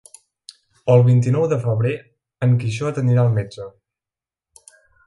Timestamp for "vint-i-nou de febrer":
1.09-1.93